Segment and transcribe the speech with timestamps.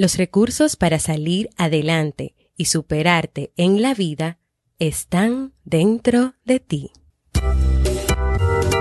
[0.00, 4.38] Los recursos para salir adelante y superarte en la vida
[4.78, 6.92] están dentro de ti.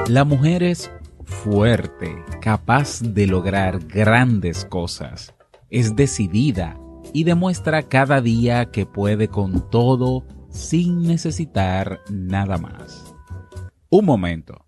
[0.07, 0.91] La mujer es
[1.25, 5.33] fuerte, capaz de lograr grandes cosas.
[5.71, 6.79] Es decidida
[7.13, 13.15] y demuestra cada día que puede con todo sin necesitar nada más.
[13.90, 14.68] Un momento.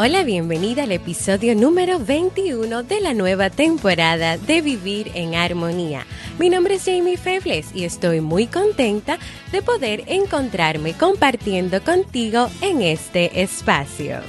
[0.00, 6.06] Hola, bienvenida al episodio número 21 de la nueva temporada de Vivir en Armonía.
[6.38, 9.18] Mi nombre es Jamie Febles y estoy muy contenta
[9.50, 14.20] de poder encontrarme compartiendo contigo en este espacio.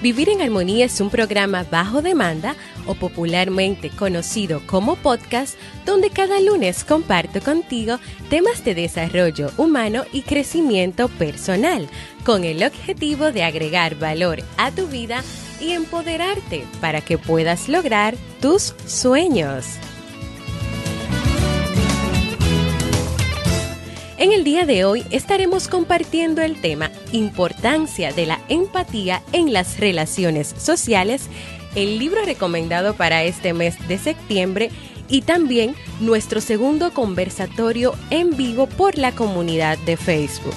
[0.00, 2.54] Vivir en Armonía es un programa bajo demanda
[2.86, 7.98] o popularmente conocido como podcast, donde cada lunes comparto contigo
[8.30, 11.88] temas de desarrollo humano y crecimiento personal,
[12.24, 15.24] con el objetivo de agregar valor a tu vida
[15.60, 19.64] y empoderarte para que puedas lograr tus sueños.
[24.18, 29.78] En el día de hoy estaremos compartiendo el tema Importancia de la empatía en las
[29.78, 31.28] relaciones sociales,
[31.76, 34.70] el libro recomendado para este mes de septiembre
[35.08, 40.54] y también nuestro segundo conversatorio en vivo por la comunidad de Facebook.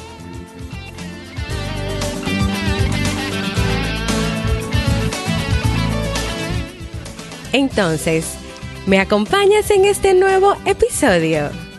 [7.54, 8.26] Entonces,
[8.88, 11.71] ¿me acompañas en este nuevo episodio?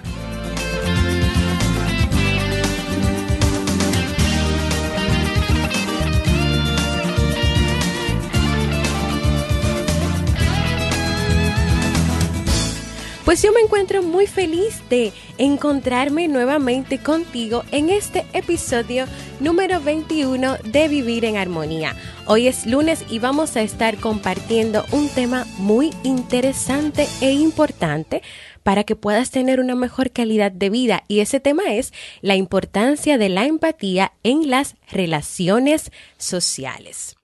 [13.32, 19.06] Pues yo me encuentro muy feliz de encontrarme nuevamente contigo en este episodio
[19.40, 21.96] número 21 de Vivir en Armonía.
[22.26, 28.20] Hoy es lunes y vamos a estar compartiendo un tema muy interesante e importante
[28.62, 33.16] para que puedas tener una mejor calidad de vida y ese tema es la importancia
[33.16, 37.16] de la empatía en las relaciones sociales.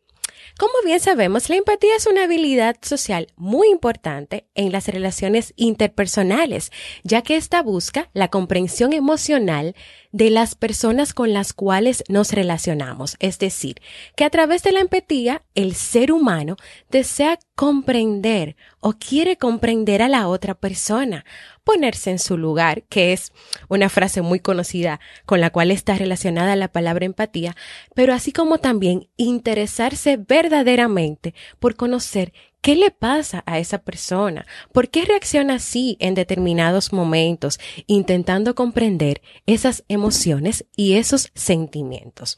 [0.58, 6.72] Como bien sabemos, la empatía es una habilidad social muy importante en las relaciones interpersonales,
[7.04, 9.76] ya que esta busca la comprensión emocional
[10.12, 13.16] de las personas con las cuales nos relacionamos.
[13.20, 13.80] Es decir,
[14.16, 16.56] que a través de la empatía, el ser humano
[16.90, 21.24] desea comprender o quiere comprender a la otra persona,
[21.64, 23.32] ponerse en su lugar, que es
[23.68, 27.56] una frase muy conocida con la cual está relacionada la palabra empatía,
[27.94, 34.46] pero así como también interesarse verdaderamente por conocer ¿Qué le pasa a esa persona?
[34.72, 42.36] ¿Por qué reacciona así en determinados momentos, intentando comprender esas emociones y esos sentimientos?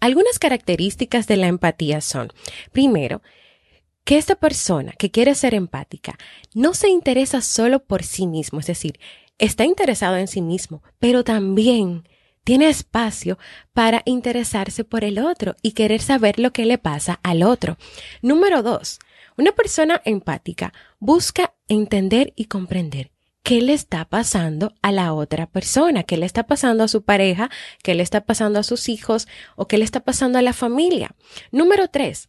[0.00, 2.32] Algunas características de la empatía son,
[2.72, 3.22] primero,
[4.04, 6.18] que esta persona que quiere ser empática
[6.54, 8.98] no se interesa solo por sí mismo, es decir,
[9.38, 12.08] está interesado en sí mismo, pero también
[12.42, 13.38] tiene espacio
[13.72, 17.78] para interesarse por el otro y querer saber lo que le pasa al otro.
[18.20, 18.98] Número dos,
[19.36, 23.12] una persona empática busca entender y comprender
[23.42, 27.50] qué le está pasando a la otra persona, qué le está pasando a su pareja,
[27.82, 29.26] qué le está pasando a sus hijos
[29.56, 31.14] o qué le está pasando a la familia.
[31.50, 32.28] Número tres,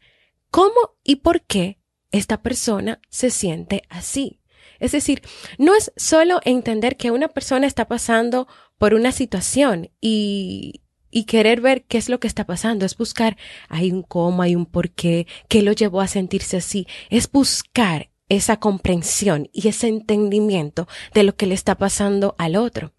[0.50, 1.79] cómo y por qué
[2.11, 4.39] esta persona se siente así.
[4.79, 5.21] Es decir,
[5.57, 8.47] no es solo entender que una persona está pasando
[8.77, 10.81] por una situación y,
[11.13, 13.38] y querer ver qué es lo que está pasando, es buscar,
[13.69, 18.10] hay un cómo, hay un por qué, qué lo llevó a sentirse así, es buscar
[18.30, 22.94] esa comprensión y ese entendimiento de lo que le está pasando al otro.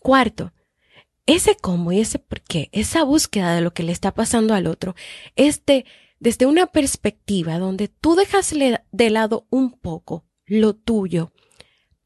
[0.00, 0.52] Cuarto,
[1.26, 4.66] ese cómo y ese por qué, esa búsqueda de lo que le está pasando al
[4.66, 4.94] otro,
[5.36, 5.84] es de
[6.20, 8.52] desde una perspectiva donde tú dejas
[8.90, 11.32] de lado un poco lo tuyo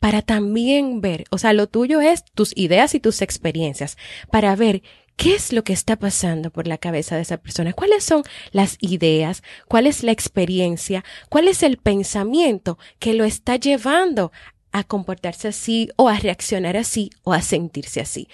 [0.02, 3.96] para también ver, o sea, lo tuyo es tus ideas y tus experiencias,
[4.32, 4.82] para ver
[5.16, 8.76] qué es lo que está pasando por la cabeza de esa persona, cuáles son las
[8.80, 14.32] ideas, cuál es la experiencia, cuál es el pensamiento que lo está llevando
[14.72, 18.28] a comportarse así o a reaccionar así o a sentirse así.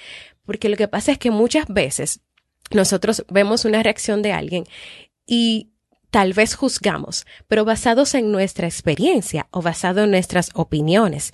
[0.45, 2.21] Porque lo que pasa es que muchas veces
[2.71, 4.65] nosotros vemos una reacción de alguien
[5.27, 5.73] y
[6.11, 11.33] tal vez juzgamos, pero basados en nuestra experiencia o basado en nuestras opiniones.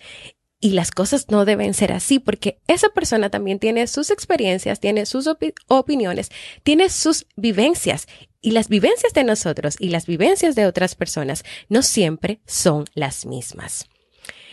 [0.65, 5.05] Y las cosas no deben ser así porque esa persona también tiene sus experiencias, tiene
[5.05, 5.29] sus
[5.69, 6.31] opiniones,
[6.63, 8.07] tiene sus vivencias.
[8.41, 13.27] Y las vivencias de nosotros y las vivencias de otras personas no siempre son las
[13.27, 13.91] mismas.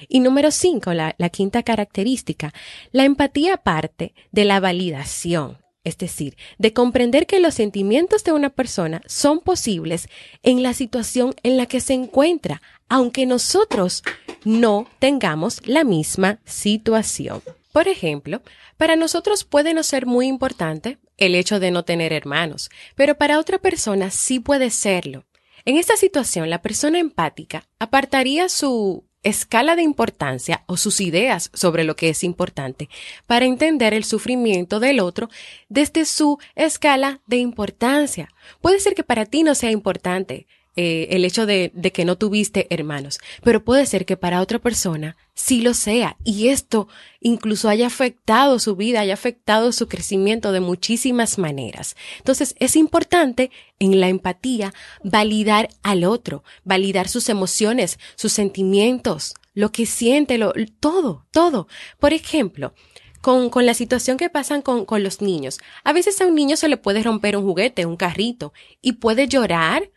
[0.09, 2.53] Y número cinco, la, quinta característica,
[2.91, 8.51] la empatía parte de la validación es decir, de comprender que los sentimientos de una
[8.51, 10.09] persona son posibles
[10.43, 12.61] en la situación en la que se encuentra,
[12.91, 14.03] aunque nosotros
[14.43, 17.41] no tengamos la misma situación.
[17.71, 18.41] Por ejemplo,
[18.75, 23.39] para nosotros puede no ser muy importante el hecho de no tener hermanos, pero para
[23.39, 25.23] otra persona sí puede serlo.
[25.63, 31.85] En esta situación, la persona empática apartaría su escala de importancia o sus ideas sobre
[31.85, 32.89] lo que es importante
[33.25, 35.29] para entender el sufrimiento del otro
[35.69, 38.27] desde su escala de importancia.
[38.59, 42.17] Puede ser que para ti no sea importante, eh, el hecho de, de, que no
[42.17, 46.87] tuviste hermanos, pero puede ser que para otra persona sí lo sea y esto
[47.19, 51.97] incluso haya afectado su vida, haya afectado su crecimiento de muchísimas maneras.
[52.19, 54.73] Entonces es importante en la empatía
[55.03, 61.67] validar al otro, validar sus emociones, sus sentimientos, lo que siente, lo, todo, todo.
[61.99, 62.73] Por ejemplo,
[63.19, 65.59] con, con, la situación que pasan con, con los niños.
[65.83, 69.27] A veces a un niño se le puede romper un juguete, un carrito, y puede
[69.27, 69.91] llorar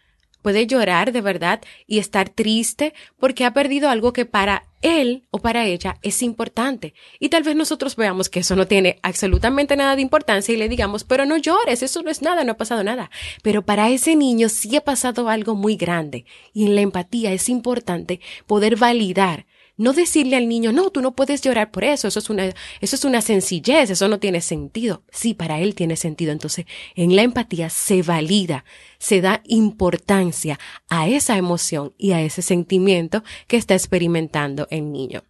[0.44, 5.38] puede llorar de verdad y estar triste porque ha perdido algo que para él o
[5.38, 6.93] para ella es importante.
[7.19, 10.69] Y tal vez nosotros veamos que eso no tiene absolutamente nada de importancia y le
[10.69, 13.11] digamos, pero no llores, eso no es nada, no ha pasado nada.
[13.43, 16.26] Pero para ese niño sí ha pasado algo muy grande.
[16.52, 21.14] Y en la empatía es importante poder validar no decirle al niño, no, tú no
[21.14, 22.46] puedes llorar por eso, eso es una,
[22.80, 25.02] eso es una sencillez, eso no tiene sentido.
[25.10, 26.32] Sí, para él tiene sentido.
[26.32, 28.64] Entonces, en la empatía se valida,
[28.98, 35.24] se da importancia a esa emoción y a ese sentimiento que está experimentando el niño.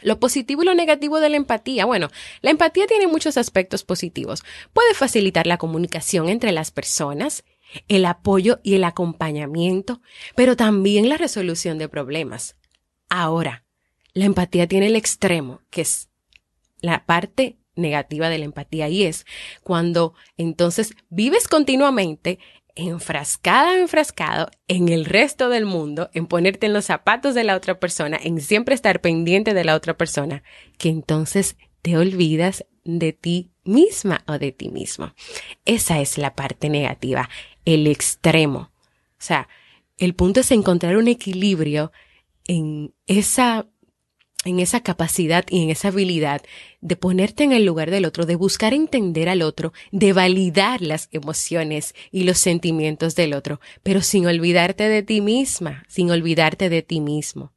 [0.00, 1.84] Lo positivo y lo negativo de la empatía.
[1.84, 2.08] Bueno,
[2.40, 4.44] la empatía tiene muchos aspectos positivos.
[4.72, 7.44] Puede facilitar la comunicación entre las personas,
[7.88, 10.00] el apoyo y el acompañamiento,
[10.36, 12.56] pero también la resolución de problemas.
[13.08, 13.64] Ahora,
[14.14, 16.08] la empatía tiene el extremo, que es
[16.80, 19.24] la parte negativa de la empatía y es
[19.62, 22.38] cuando entonces vives continuamente
[22.74, 27.80] enfrascada enfrascado en el resto del mundo, en ponerte en los zapatos de la otra
[27.80, 30.44] persona, en siempre estar pendiente de la otra persona,
[30.78, 35.12] que entonces te olvidas de ti misma o de ti mismo.
[35.64, 37.28] Esa es la parte negativa,
[37.64, 38.60] el extremo.
[38.60, 39.48] O sea,
[39.96, 41.90] el punto es encontrar un equilibrio
[42.46, 43.66] en esa
[44.44, 46.42] en esa capacidad y en esa habilidad
[46.80, 51.08] de ponerte en el lugar del otro, de buscar entender al otro, de validar las
[51.10, 56.82] emociones y los sentimientos del otro, pero sin olvidarte de ti misma, sin olvidarte de
[56.82, 57.52] ti mismo.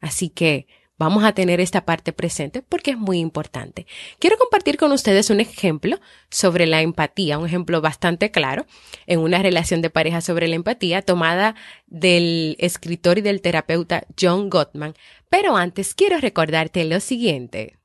[0.00, 0.66] Así que
[1.02, 3.86] vamos a tener esta parte presente porque es muy importante.
[4.20, 8.66] Quiero compartir con ustedes un ejemplo sobre la empatía, un ejemplo bastante claro
[9.06, 11.56] en una relación de pareja sobre la empatía tomada
[11.86, 14.94] del escritor y del terapeuta John Gottman.
[15.28, 17.78] Pero antes quiero recordarte lo siguiente.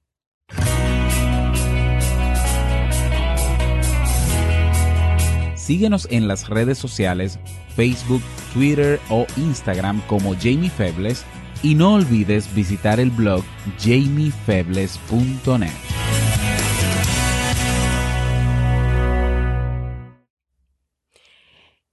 [5.56, 7.40] Síguenos en las redes sociales,
[7.76, 8.22] Facebook,
[8.54, 11.26] Twitter o Instagram como Jamie Febles
[11.64, 13.44] y no olvides visitar el blog
[13.80, 15.72] jamiefebles.net.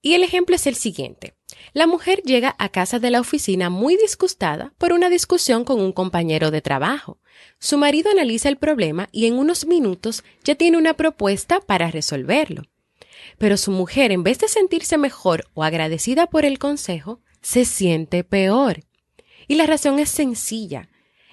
[0.04, 1.32] Y el ejemplo es el siguiente.
[1.72, 5.92] La mujer llega a casa de la oficina muy disgustada por una discusión con un
[5.92, 7.18] compañero de trabajo.
[7.58, 12.64] Su marido analiza el problema y en unos minutos ya tiene una propuesta para resolverlo.
[13.38, 18.24] Pero su mujer, en vez de sentirse mejor o agradecida por el consejo, se siente
[18.24, 18.84] peor.
[19.48, 20.88] Y la razón es sencilla.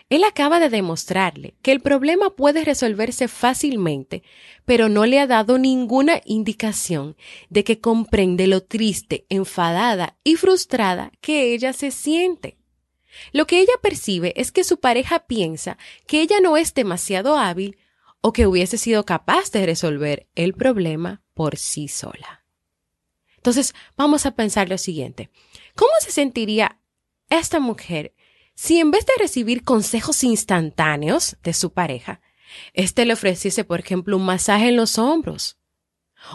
[0.10, 4.24] Él acaba de demostrarle que el problema puede resolverse fácilmente,
[4.66, 7.16] pero no le ha dado ninguna indicación
[7.50, 12.58] de que comprende lo triste, enfadada y frustrada que ella se siente.
[13.32, 15.78] Lo que ella percibe es que su pareja piensa
[16.08, 17.78] que ella no es demasiado hábil
[18.20, 22.44] o que hubiese sido capaz de resolver el problema por sí sola.
[23.38, 25.30] Entonces, vamos a pensar lo siguiente.
[25.76, 26.81] ¿Cómo se sentiría
[27.40, 28.14] esta mujer
[28.56, 32.22] si en vez de recibir consejos instantáneos de su pareja,
[32.74, 35.58] éste le ofreciese, por ejemplo, un masaje en los hombros?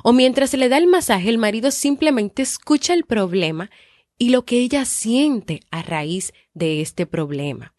[0.03, 3.71] O mientras se le da el masaje, el marido simplemente escucha el problema
[4.19, 7.75] y lo que ella siente a raíz de este problema.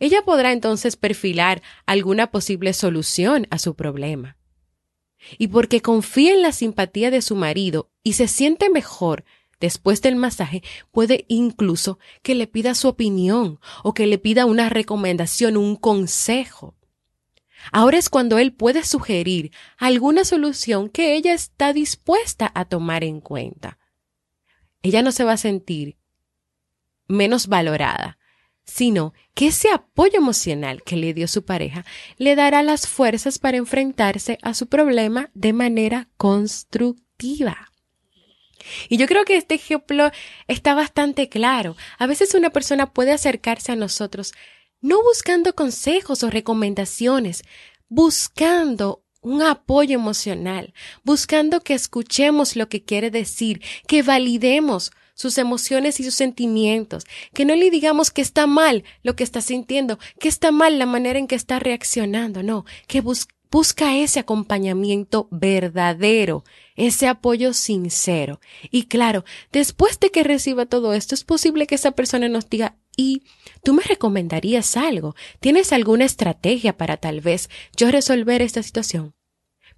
[0.00, 4.36] Ella podrá entonces perfilar alguna posible solución a su problema.
[5.38, 9.24] Y porque confía en la simpatía de su marido y se siente mejor
[9.62, 14.68] después del masaje, puede incluso que le pida su opinión o que le pida una
[14.68, 16.74] recomendación, un consejo.
[17.70, 23.20] Ahora es cuando él puede sugerir alguna solución que ella está dispuesta a tomar en
[23.20, 23.78] cuenta.
[24.82, 25.96] Ella no se va a sentir
[27.06, 28.18] menos valorada,
[28.64, 31.84] sino que ese apoyo emocional que le dio su pareja
[32.16, 37.71] le dará las fuerzas para enfrentarse a su problema de manera constructiva.
[38.88, 40.10] Y yo creo que este ejemplo
[40.48, 41.76] está bastante claro.
[41.98, 44.32] A veces una persona puede acercarse a nosotros
[44.82, 47.44] no buscando consejos o recomendaciones,
[47.88, 56.00] buscando un apoyo emocional, buscando que escuchemos lo que quiere decir, que validemos sus emociones
[56.00, 60.28] y sus sentimientos, que no le digamos que está mal lo que está sintiendo, que
[60.28, 63.00] está mal la manera en que está reaccionando, no, que
[63.52, 66.42] busca ese acompañamiento verdadero,
[66.74, 68.40] ese apoyo sincero.
[68.70, 72.76] Y claro, después de que reciba todo esto, es posible que esa persona nos diga,
[72.96, 73.24] ¿y
[73.62, 75.14] tú me recomendarías algo?
[75.38, 79.14] ¿Tienes alguna estrategia para tal vez yo resolver esta situación?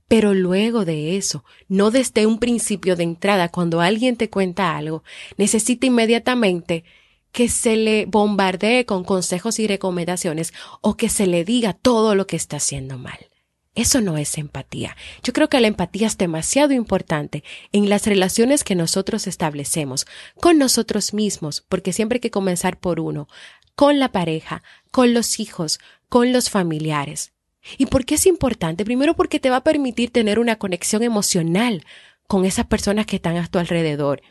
[0.06, 5.02] Pero luego de eso, no desde un principio de entrada, cuando alguien te cuenta algo,
[5.36, 6.84] necesita inmediatamente
[7.32, 12.28] que se le bombardee con consejos y recomendaciones o que se le diga todo lo
[12.28, 13.33] que está haciendo mal.
[13.74, 14.96] Eso no es empatía.
[15.24, 20.06] Yo creo que la empatía es demasiado importante en las relaciones que nosotros establecemos
[20.40, 23.28] con nosotros mismos, porque siempre hay que comenzar por uno,
[23.74, 24.62] con la pareja,
[24.92, 27.32] con los hijos, con los familiares.
[27.76, 28.84] ¿Y por qué es importante?
[28.84, 31.84] Primero porque te va a permitir tener una conexión emocional
[32.28, 34.22] con esas personas que están a tu alrededor.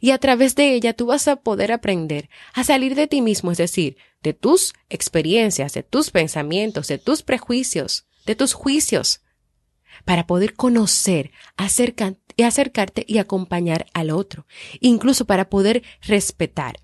[0.00, 3.50] Y a través de ella tú vas a poder aprender a salir de ti mismo,
[3.52, 9.22] es decir, de tus experiencias, de tus pensamientos, de tus prejuicios, de tus juicios,
[10.04, 14.46] para poder conocer, acercarte y acompañar al otro,
[14.80, 16.80] incluso para poder respetar.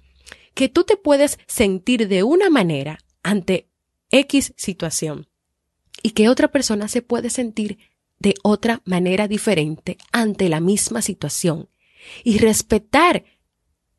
[0.54, 3.68] Que tú te puedes sentir de una manera ante
[4.10, 5.28] X situación
[6.02, 7.78] y que otra persona se puede sentir
[8.18, 11.68] de otra manera diferente ante la misma situación
[12.24, 13.24] y respetar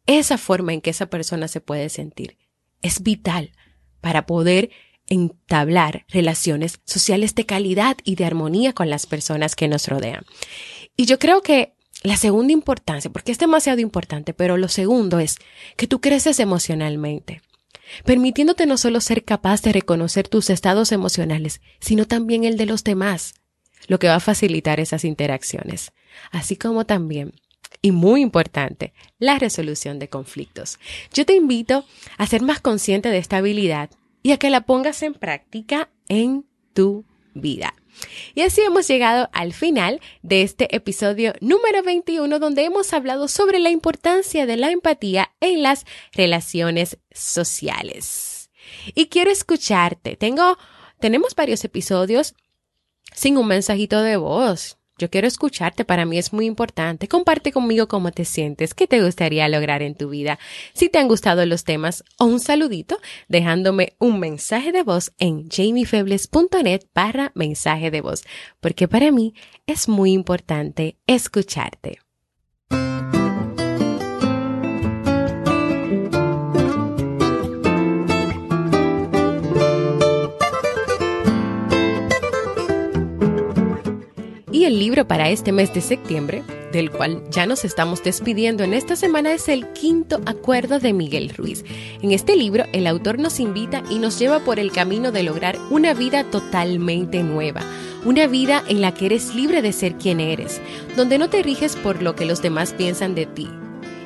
[0.05, 2.37] esa forma en que esa persona se puede sentir.
[2.81, 3.51] Es vital
[4.01, 4.71] para poder
[5.07, 10.25] entablar relaciones sociales de calidad y de armonía con las personas que nos rodean.
[10.95, 11.73] Y yo creo que
[12.03, 15.37] la segunda importancia, porque es demasiado importante, pero lo segundo es
[15.75, 17.41] que tú creces emocionalmente,
[18.05, 22.83] permitiéndote no solo ser capaz de reconocer tus estados emocionales, sino también el de los
[22.83, 23.35] demás,
[23.87, 25.91] lo que va a facilitar esas interacciones,
[26.31, 27.33] así como también
[27.81, 30.79] y muy importante, la resolución de conflictos.
[31.13, 31.85] Yo te invito
[32.17, 33.89] a ser más consciente de esta habilidad
[34.23, 37.73] y a que la pongas en práctica en tu vida.
[38.35, 43.59] Y así hemos llegado al final de este episodio número 21 donde hemos hablado sobre
[43.59, 48.51] la importancia de la empatía en las relaciones sociales.
[48.93, 50.15] Y quiero escucharte.
[50.15, 50.57] Tengo,
[50.99, 52.35] tenemos varios episodios
[53.13, 54.76] sin un mensajito de voz.
[54.97, 57.07] Yo quiero escucharte, para mí es muy importante.
[57.07, 60.39] Comparte conmigo cómo te sientes, qué te gustaría lograr en tu vida.
[60.73, 65.49] Si te han gustado los temas o un saludito, dejándome un mensaje de voz en
[65.49, 68.23] jamiefebles.net para mensaje de voz,
[68.59, 69.33] porque para mí
[69.67, 71.99] es muy importante escucharte.
[85.05, 89.49] Para este mes de septiembre, del cual ya nos estamos despidiendo en esta semana, es
[89.49, 91.65] El Quinto Acuerdo de Miguel Ruiz.
[92.01, 95.57] En este libro, el autor nos invita y nos lleva por el camino de lograr
[95.69, 97.61] una vida totalmente nueva.
[98.05, 100.61] Una vida en la que eres libre de ser quien eres,
[100.95, 103.49] donde no te riges por lo que los demás piensan de ti,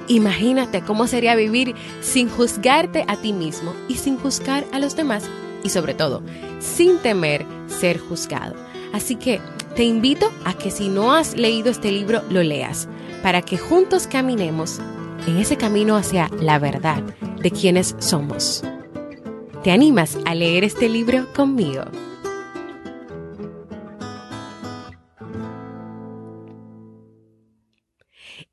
[0.07, 5.23] Imagínate cómo sería vivir sin juzgarte a ti mismo y sin juzgar a los demás
[5.63, 6.21] y sobre todo,
[6.59, 8.55] sin temer ser juzgado.
[8.91, 9.39] Así que
[9.75, 12.87] te invito a que si no has leído este libro, lo leas,
[13.23, 14.79] para que juntos caminemos
[15.27, 17.01] en ese camino hacia la verdad
[17.41, 18.63] de quienes somos.
[19.63, 21.83] ¿Te animas a leer este libro conmigo?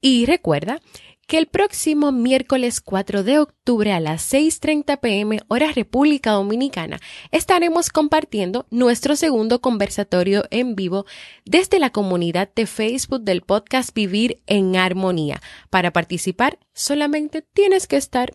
[0.01, 0.81] Y recuerda
[1.29, 7.91] que el próximo miércoles 4 de octubre a las 6.30 pm hora República Dominicana estaremos
[7.91, 11.05] compartiendo nuestro segundo conversatorio en vivo
[11.45, 15.43] desde la comunidad de Facebook del podcast Vivir en Armonía.
[15.69, 18.35] Para participar solamente tienes que estar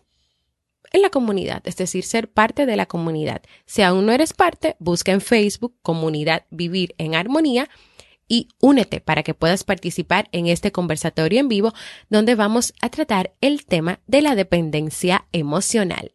[0.92, 3.42] en la comunidad, es decir, ser parte de la comunidad.
[3.66, 7.68] Si aún no eres parte, busca en Facebook comunidad Vivir en Armonía
[8.28, 11.72] y únete para que puedas participar en este conversatorio en vivo
[12.08, 16.12] donde vamos a tratar el tema de la dependencia emocional.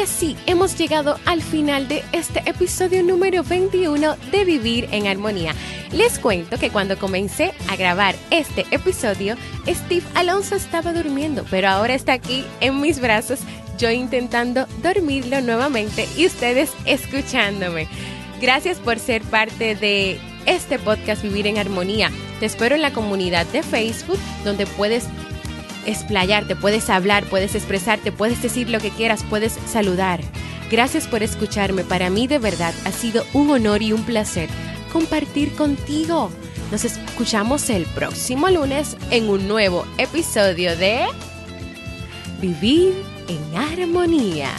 [0.00, 5.54] Y así hemos llegado al final de este episodio número 21 de Vivir en Armonía.
[5.92, 9.36] Les cuento que cuando comencé a grabar este episodio,
[9.68, 13.40] Steve Alonso estaba durmiendo, pero ahora está aquí en mis brazos,
[13.76, 17.86] yo intentando dormirlo nuevamente y ustedes escuchándome.
[18.40, 22.10] Gracias por ser parte de este podcast Vivir en Armonía.
[22.38, 25.04] Te espero en la comunidad de Facebook donde puedes
[25.86, 30.20] explayarte, puedes hablar, puedes expresarte, puedes decir lo que quieras, puedes saludar.
[30.70, 31.84] Gracias por escucharme.
[31.84, 34.48] Para mí de verdad ha sido un honor y un placer
[34.92, 36.30] compartir contigo.
[36.70, 41.06] Nos escuchamos el próximo lunes en un nuevo episodio de
[42.40, 42.94] Vivir
[43.28, 44.50] en Armonía.